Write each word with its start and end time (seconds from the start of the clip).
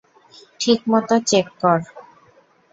ঠিক 0.59 0.79
মতো 0.91 1.15
চেপ 1.29 1.47
কর। 1.61 1.79